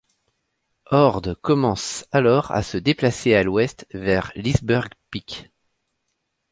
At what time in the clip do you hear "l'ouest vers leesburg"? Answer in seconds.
3.43-4.87